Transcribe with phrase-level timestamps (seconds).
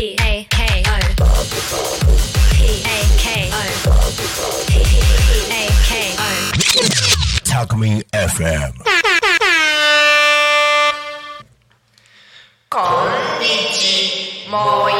[0.00, 0.96] P A K O
[2.56, 3.60] P A K O
[4.66, 4.72] P
[5.50, 6.24] A K O
[7.44, 8.72] Talk Me FM.
[12.70, 13.44] こんに
[13.74, 14.92] ちもい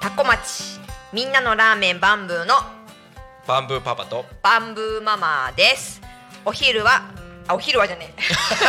[0.00, 0.80] タコ町
[1.12, 2.54] みんなのラーメンバンブーの
[3.46, 4.24] バンブーパパと。
[4.42, 6.00] バンブーママです。
[6.44, 7.02] お昼は
[7.48, 8.22] あお昼はじゃねえ。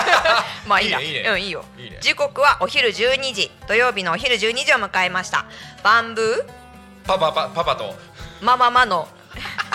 [0.67, 0.99] まあいいな。
[0.99, 1.29] いいねいいね。
[1.29, 1.65] うんいいよ。
[1.77, 1.97] いいね。
[2.01, 5.45] 時刻はお昼12時土曜日のお昼12時を迎えました。
[5.83, 7.07] バンブー。
[7.07, 7.95] パパパパパと。
[8.41, 9.07] マママの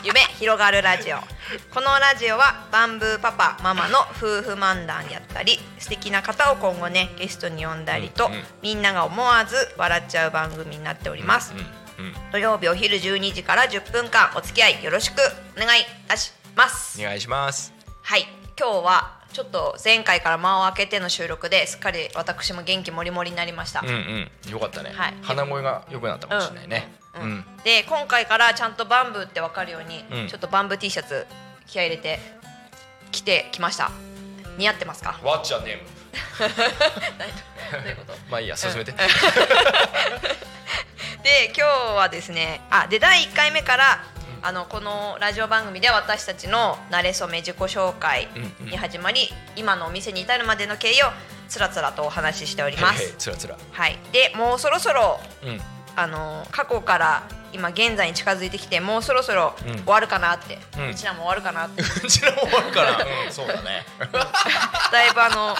[0.03, 1.19] 夢 広がるラジオ。
[1.73, 8.45] このラジオはバンブーパパママの夫婦漫談やったり素敵な方を今後ねゲストに呼んだりと、うんうん。
[8.63, 11.75] みんなが思わず笑っちゃう番組になっております、うんうん
[12.33, 15.21] 土曜日お昼12時から10分間お付き合いよろしく
[15.57, 17.01] お願いいたします。
[17.01, 17.73] お願いします。
[18.03, 23.93] はい今日はちょっと前回から間を空けての収録ですっかり私も元気もりもりになりました、うんう
[24.49, 24.51] ん。
[24.51, 25.15] よかったね、はい。
[25.23, 26.95] 鼻声が良くなったかもしれないね。
[27.17, 27.23] うん。
[27.23, 27.45] うん。
[27.65, 30.29] で今回からちゃんとバンブーって分かるように、うん。
[30.29, 31.27] ちょっとバンブー T シャツ
[31.67, 32.21] 気合い入れて
[33.11, 33.91] 着てきました。
[34.57, 35.81] 似合ってますか？What's your name?
[37.73, 38.15] どういうこと？
[38.31, 38.93] まあいいや進めて。
[41.25, 44.05] で今日はですねあで第1回目から
[44.47, 48.29] あのこのラジオ番組では私たちの慣れ初め自己紹介
[48.71, 49.21] に始まり、
[49.57, 51.07] 今のお店に至るまでの経緯を
[51.49, 53.15] つらつらとお話ししております。
[53.17, 53.57] つらつら。
[53.73, 55.61] はい、でもうそろそろうん。
[55.97, 57.23] あの過去から
[57.55, 59.77] 今現在に近づいてきてもうそろそろうん。
[59.77, 61.81] 終わるかなって、ううんちらも終わるかなって。
[62.05, 62.99] うちらも終わるから。
[62.99, 63.87] うんそうだね。
[64.93, 65.57] だいぶあの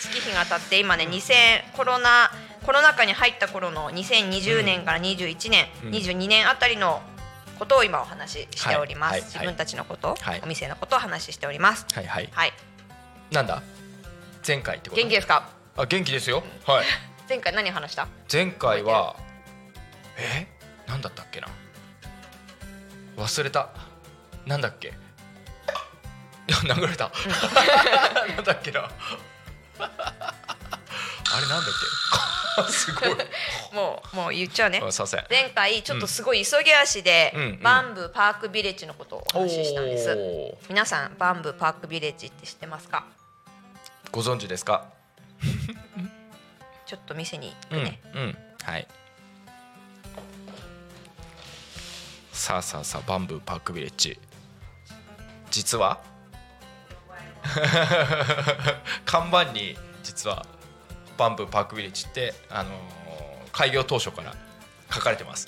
[0.00, 2.32] 月日が経って今ね2000コロナ
[2.64, 7.02] コロナ禍に入った頃の2020年から21年、うん22年あたりの
[7.58, 10.40] ことを今お話ししております、はいはい自分たちのこと、はい。
[10.42, 11.86] お店のことをお話ししております。
[11.94, 12.28] はいはい。
[12.32, 12.52] はい。
[13.30, 13.62] なんだ？
[14.46, 15.00] 前回ってこと？
[15.00, 15.48] 元気ですか？
[15.76, 16.42] あ元気ですよ。
[16.66, 16.84] はい。
[17.28, 18.08] 前回何話した？
[18.30, 19.16] 前回は
[20.18, 20.46] え？
[20.86, 21.48] なんだったっけな？
[23.16, 23.68] 忘れた。
[24.46, 24.88] なんだっけ？
[24.88, 24.92] い
[26.68, 27.10] や流れた、
[28.36, 28.80] なんだっけな？
[28.80, 28.90] あ
[31.40, 32.01] れなんだっけ？
[32.68, 33.10] すごい。
[33.72, 34.80] もうもう言っちゃうね。
[35.30, 37.42] 前回ちょっとすごい急ぎ足で、うん。
[37.42, 37.62] うん。
[37.62, 40.16] バンブーパークビレッジのことをお話ししたんです、
[40.68, 43.04] 皆さんバンブーパークビレッジって知ってますか？
[44.10, 44.86] ご存知ですか？
[46.86, 47.84] ちょっと店に行うん。
[47.84, 48.38] くね、うん。
[48.64, 48.86] はい。
[52.32, 54.18] さあさあさあバンブーパークビレッジ。
[55.50, 56.00] 実は？
[59.04, 60.46] 看板に実は
[61.18, 62.72] バンブーパークビレッジってあのー
[63.52, 64.34] 開業当初から
[64.90, 65.46] 書かれてます。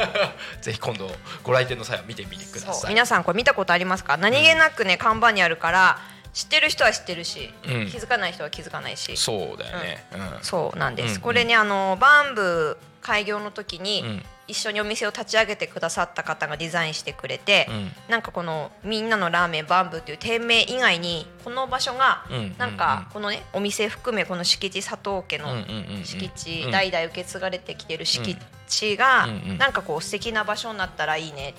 [0.62, 1.10] ぜひ今度
[1.42, 2.90] ご来店の際は見てみてください。
[2.90, 4.16] 皆さんこれ見たことありますか？
[4.16, 5.98] 何気なくね、看板にあるから
[6.32, 7.90] 知ってる人は知ってるし、うん。
[7.90, 9.14] 気づかない人は気づかないし。
[9.18, 10.06] そうだよね。
[10.12, 10.38] うん。
[10.40, 17.92] そうなんです、うんこれねあのバンブー開業の時に、うん一緒にお店を立ち上げてくださった方がデザインしてくれて、うん。
[18.08, 25.64] なんかこの「みんなのラーメンバンブー」っていう店名以外にこの場所がうんなんかこのねお店含めこの敷地佐藤家の
[26.04, 26.70] 敷地うん。
[26.70, 29.26] 代々受け継がれてきてる敷地が
[29.58, 31.54] なんかこう素敵な場所になったらいいね。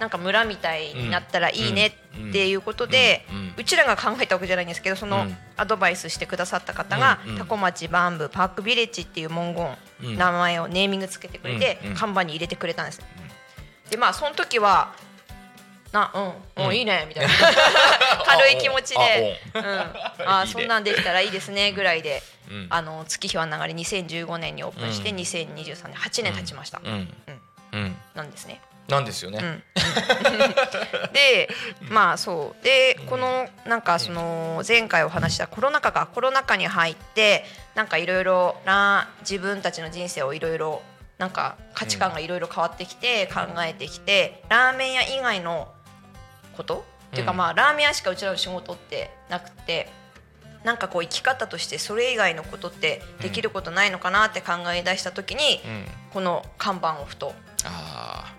[0.00, 1.86] なんか村みたいになったらいいね
[2.28, 5.36] っていうことで、うちらが考えたわけじゃないんですけどそのうん。
[5.56, 9.74] アドバイスしてくださった方が、タコ町バンブーパークビレッジっていう文言、うん
[10.12, 13.00] 名前をネーミングつけてくれて、看板に入れてくれたんです、
[13.90, 14.92] でまあその時は
[15.94, 17.32] なうん、もういいね みたいな。
[18.26, 19.62] 軽い気持ちであう。
[19.62, 22.66] ん、あ そんなんできたらいいですねぐらいで、うん。
[22.68, 25.16] あの月日は流れ2015年にオープンして、うん。
[25.16, 26.90] 2023年8年経ちました、うん。
[26.90, 27.40] うん。
[27.72, 27.96] うん。
[28.14, 28.60] なんですね。
[28.88, 29.62] なんですよね、うん。
[31.12, 31.48] で
[31.88, 32.64] まあそう。
[32.64, 40.82] でこのなんかその前回お話したコロナ禍がコロナ禍に入ってなんかいろいろな自分たちの人生をいろいろ
[41.16, 45.72] なんか価値観がいろいろ変わってきて考えてきてラーメン屋以外の
[46.56, 46.84] こと？
[47.12, 47.38] っていうかうん。
[47.38, 49.88] まあラーメン屋しかうちらの仕事ってなくて
[50.62, 55.86] なんかこう生き方としてそれ以外のことってできることないのかなって考え出した時にうん。
[56.12, 57.34] この看板をふと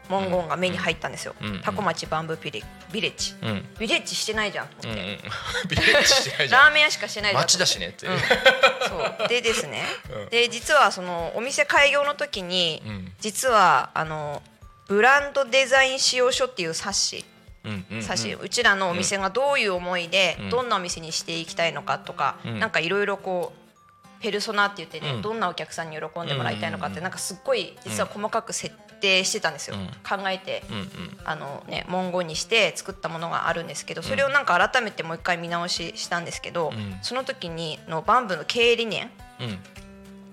[0.09, 1.35] 文言が目に入ったんですよ。
[1.63, 3.33] タコ町バンブービレビレッジ。
[3.79, 5.19] ビレッジしてないじゃんとうん思って、
[5.69, 6.61] ビレッジしてないじゃん。
[6.65, 8.13] ラーメン屋しかしてないじゃん街だしねって、う。
[8.13, 8.19] ん。
[8.19, 9.27] そう。
[9.27, 10.29] でですね、うん。
[10.29, 13.13] で実はそのお店開業の時に、うん。
[13.19, 14.43] 実はあの
[14.87, 17.25] ブランドデザイン仕様書っていう冊子。
[17.63, 18.03] うんうんうん。
[18.03, 20.49] 冊子、うちらのお店がどういう思いで、うん。
[20.51, 22.59] どんなお店にしていきたいのかとか、うん。
[22.59, 25.21] なんかいろいろこうペルソナって言ってね、うん。
[25.23, 27.03] どんなお客さんに喜んでもらいたいのかって、うん。
[27.03, 28.75] なんかすっごい実は細かく設
[29.05, 29.87] 定してたんですよ、うん。
[30.03, 30.87] 考えて、うんうん。
[31.23, 36.97] あのね、文言にして作ったものがあるんですけどそれをなんか改めてもう一回見直ししたんですけど、うん。
[37.03, 39.59] その時にのバンブーの経営理念うん。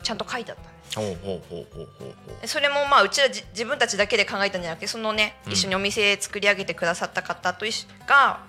[0.02, 8.40] ちゃんと書いてあったんですほうほうほうほうほうほでそれもまあうちらじ自分たちだけで考えたんじゃなくてそのねうん一緒にお店作り上げてくださった方と一緒が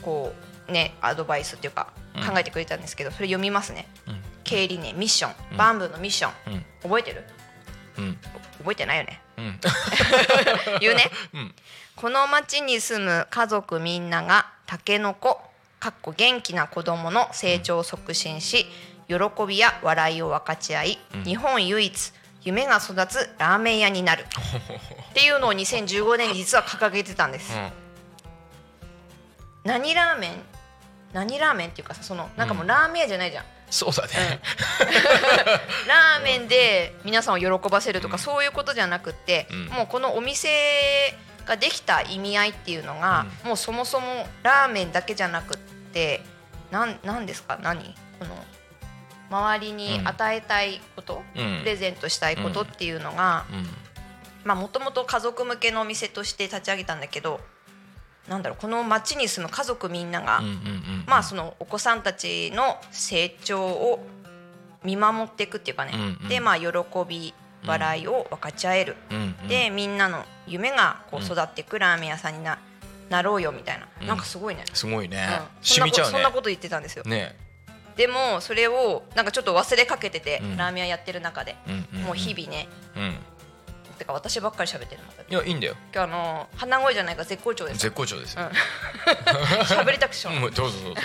[0.00, 0.32] こ
[0.68, 2.26] うねアドバイスっていうかうん。
[2.26, 3.88] 考えてくれたんですけどそれ読みますね。
[4.06, 4.20] うん。
[4.44, 5.34] 経理念ミッション。
[5.52, 5.56] うん。
[5.56, 6.54] バンブーのミッション。
[6.54, 6.64] うん。
[6.82, 7.24] 覚えてる？
[7.98, 8.18] うん。
[8.58, 9.60] 覚えてないよねうん。
[10.80, 11.10] 言うね。
[11.34, 11.54] うん。
[11.96, 15.40] この町に住む家族みんながタケノコ
[15.78, 18.66] かっこ元気な子供の成長を促進し
[19.08, 19.16] 喜
[19.46, 21.24] びや笑いを分かち合い、うん。
[21.24, 22.12] 日本唯一
[22.42, 24.26] 夢が育つラーメン屋になる。
[25.10, 27.52] っていうのを2015年に実は掲げてたんです、
[29.64, 30.42] 何ラーメン？
[31.12, 34.40] 何ラーメンっていうかさそのなんかもうラーメン屋じゃないじゃん、そうだね。
[35.88, 39.66] ラーメンで皆さんを喜ばせるとか、そういうことじゃなくって、うん。
[39.68, 41.16] もうこのお店
[41.46, 46.22] ができた意味合いっていうのが、もうそもそもラーメンだけじゃなくって
[46.70, 47.58] なんなんですか？
[47.62, 47.94] 何？
[48.18, 48.44] この
[49.30, 51.60] 周りに与えたいこと、うん。
[51.60, 53.66] プレゼントしたいことっていうのがうん。
[54.44, 57.40] まあもともと家族向けのお店として立ち上げたんだけど
[58.32, 60.40] なんだろうこの町に住む家族みんなが、
[61.06, 64.04] まあそのお子さんたちの成長を
[64.82, 66.28] 見守っていくっていうかね、うんうん。
[66.28, 66.66] でまあ喜
[67.06, 67.34] び
[67.66, 69.48] 笑いを分かち合える、うんうん。
[69.48, 72.58] でみんなの夢がこううん育っていくラーメン屋さんにな
[73.10, 74.06] なろうよみたいな、うん。
[74.06, 75.28] なんかすごいね、すごいね。
[75.28, 75.46] うん。
[75.62, 77.36] そんねそんなこと言ってたんですよ、ね。
[77.96, 80.56] でもそれをなんかちょっと忘れかけてて、うん。
[80.56, 81.56] ラーメン屋やってる中で、
[82.06, 82.68] もう日々ね
[84.02, 85.76] うんてか私ばっかり喋ってるまたいやいいんだよ。
[85.94, 87.80] 今日あの鼻声じゃないから絶好調です。
[87.80, 88.42] 絶好調ですよ。
[89.64, 90.32] 喋りたくしょう。
[90.34, 91.00] うどうぞどうぞ。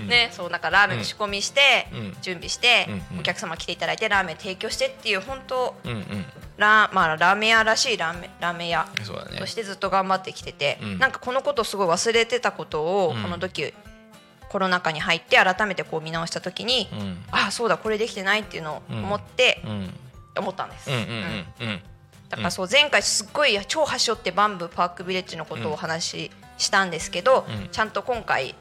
[0.00, 0.08] うん。
[0.08, 2.16] ね、そうなんかラーメンの仕込みして、うん。
[2.22, 6.24] 準備して、お客様来ていただいてラーメン提供してっていう本当うんうん。
[6.56, 9.38] ラー,、まあ、ラーメン屋らしいラーメンラーメン屋そうだね。
[9.38, 10.98] としてずっと頑張ってきてて、うん。
[10.98, 13.22] なんかこのことをすごい忘れてたことを、うん。
[13.22, 13.74] この時
[14.48, 17.24] コロナ禍に入って改めてこう見直した時に、うん。
[17.30, 19.94] ああそうだこれできてないっていうのを思って、うん。
[20.38, 21.68] 思ったんです、うんうんうん。
[21.68, 21.80] うん
[22.28, 27.68] だからそう前回すっごい超端折ってバンブーパークビレッジのことをお話ししたんですけど、うん。
[27.70, 28.54] ちゃんと今回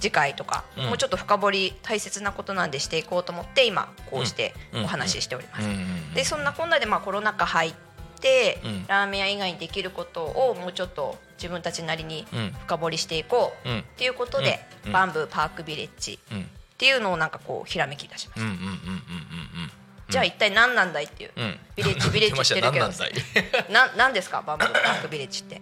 [0.00, 0.84] 次回とか、うん。
[0.86, 4.84] もうちょっと深掘り大切なことなんでしていこうと思って今こうしてうん。
[4.84, 5.68] お話ししております。
[6.14, 7.74] でそんなこんなでまあコロナ禍入っ
[8.20, 8.86] て、うん。
[8.88, 12.52] ラーメン屋以外にできることをもうちょっと自分たちなりにうん。
[12.64, 13.78] 深掘りしていこううん。
[13.80, 14.92] っていうことで、うん。
[14.92, 16.40] バンブーパークビレッジうん。
[16.40, 16.44] っ
[16.78, 19.77] ていうのをなんかこうひらめきいたしました。
[20.08, 21.44] うんうんうんうんうんじゃあ一体何なんだいっていう、うん。
[21.44, 22.88] うんビレッジ ビレッジ言ってるけど。
[23.70, 24.42] 何なん ですか？
[24.42, 25.60] バンブーパークビレッジって。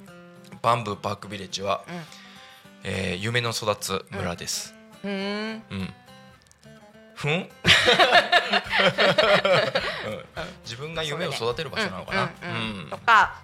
[0.62, 2.04] バンブーパークビレッジはうん。
[2.84, 4.72] えー夢の育つ村です。
[5.02, 5.62] うーん。
[5.70, 5.94] うん。
[7.16, 7.32] ふん？
[7.32, 7.48] うん。
[10.64, 12.22] 自分が夢を育てる場所なのかな？
[12.42, 12.82] うんうんうん。
[12.84, 12.90] うん。
[12.90, 13.34] とか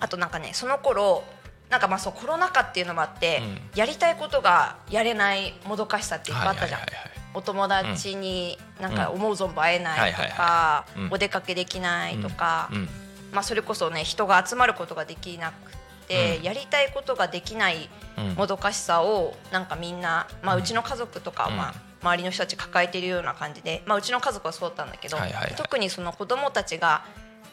[0.00, 1.22] あとなんかねその頃
[1.68, 3.70] なんかまあそうコロナ禍っていうのもあって、うん。
[3.74, 7.20] やりたいことがやれないもどかしさっていっぱいあったじゃん、はいはいはいはい。
[7.34, 12.88] お友達になんか思う存分会えないとかお出かけできないとか、うん。
[13.32, 15.72] まあ、それこそね人が集まることができなく
[16.08, 16.42] て、うん。
[16.42, 17.88] やりたいことができない
[18.18, 21.56] うんもどかしさをなんかみんな、まあ、うちの家族とか、うん。
[21.56, 25.16] まあ、周りの人たち抱えているような感じで、まあ、うちの家族はそうだったんだけど、
[25.56, 27.04] 特にその子供たちが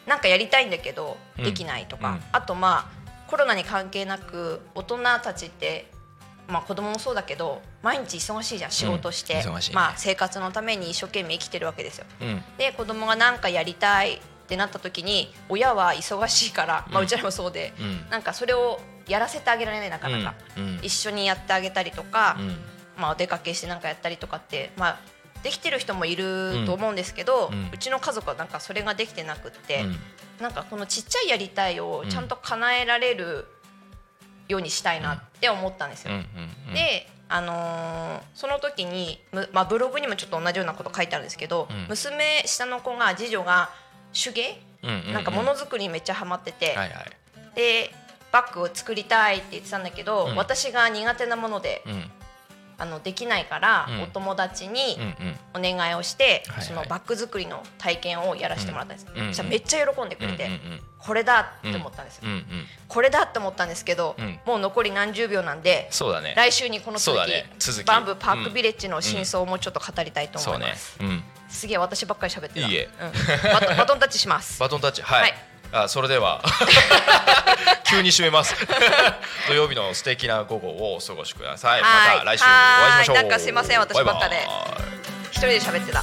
[0.06, 1.44] なんかやりたいんだけどうん。
[1.44, 2.20] できないとか、うん。
[2.32, 2.98] あとまあ
[3.28, 5.90] コロナに関係なく大人たちって、
[6.48, 9.76] まあ、子供もそうだけど毎日忙しいじゃん仕事して、忙しいね。
[9.76, 12.06] まあ、生活のために一生懸命生きてるわけですよ。
[12.22, 12.42] うん。
[12.56, 18.10] で子供が何かやりたいってなった時に親は忙しいから、まあ、うんうちらもそうで、うん。
[18.10, 22.56] なんかそれをやらせてあげられないなかなか、うん一緒にやってあげたりとか、うん。
[22.96, 24.98] まあ、お出かけしてなんかやったりとかって、まあ、
[25.42, 27.78] できてる人もいると思うんですけど、ううん。
[27.78, 29.96] ちの家族はなんかそれができてなくって、うん。
[30.40, 33.46] なんかこのちっちゃいやりたいをちゃんと叶えられる
[34.48, 36.12] ようにしたいなって思ったんですよ。
[36.74, 41.86] で、あのーその時に、むまあ、ブログにもちょっと同じようなこと書いてあるんですけど、うん。
[41.88, 43.70] 娘下の子が次女が
[44.12, 44.60] 手芸、
[45.12, 46.90] なんかものづくりにめっちゃハマってて、はいはい。
[47.54, 47.90] で
[48.30, 50.36] バッグを作りたいって言ってたんだけど、うん。
[50.36, 52.10] 私が苦手なものでうん。
[52.80, 54.02] あのできないから、うん。
[54.04, 54.96] お友達に
[55.52, 60.48] お願いをして、そのバッグ作りの体験をやらせてもらったんです、うんうんめっちゃ喜んでくれて、
[60.98, 62.44] これだって思ったんですよ、うんうん
[62.88, 64.38] これだって思ったんですけど、うん。
[64.46, 66.32] もう残り何十秒なんでそうだね。
[66.34, 67.52] 来週にこの続きね。
[67.58, 67.86] 続き。
[67.86, 71.22] バンブーパークビレッジの真相をもうちょっと語りたいと思います、うん。
[71.50, 72.66] すげえ私ばっかり喋ってた。
[72.66, 72.88] いいえ。
[73.44, 74.58] うん、バト バトンタッチします。
[74.58, 75.02] バトンタッチ。
[75.02, 75.34] はい、はい。
[75.70, 76.42] あそれでは。
[77.84, 78.54] 急に締めます。
[79.48, 81.82] 土曜日の素敵な午後をお過ごしください。
[81.82, 82.16] はい。
[82.16, 83.16] また来週お会いしましょう。
[83.16, 83.24] はい。
[83.24, 83.80] なんかすいません。
[83.80, 84.48] 私ばっかで。
[85.30, 86.02] 一人で喋ってた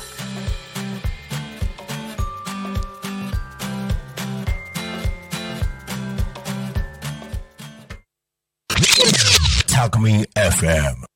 [9.86, 11.15] Alchemy FM.